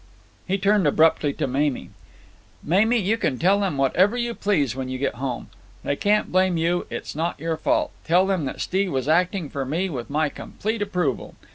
He 0.47 0.57
turned 0.57 0.87
abruptly 0.87 1.31
to 1.33 1.45
Mamie. 1.45 1.91
"Mamie, 2.63 2.97
you 2.97 3.17
can 3.17 3.37
tell 3.37 3.59
them 3.59 3.77
whatever 3.77 4.17
you 4.17 4.33
please 4.33 4.75
when 4.75 4.89
you 4.89 4.97
get 4.97 5.13
home. 5.13 5.51
They 5.83 5.95
can't 5.95 6.31
blame 6.31 6.57
you. 6.57 6.87
It's 6.89 7.15
not 7.15 7.39
your 7.39 7.55
fault. 7.55 7.91
Tell 8.03 8.25
them 8.25 8.45
that 8.45 8.61
Steve 8.61 8.91
was 8.91 9.07
acting 9.07 9.47
for 9.47 9.63
me 9.63 9.91
with 9.91 10.09
my 10.09 10.29
complete 10.29 10.81
approval. 10.81 11.35